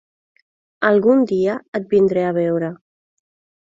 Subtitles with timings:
[0.89, 2.75] Algun dia et vindré a veure.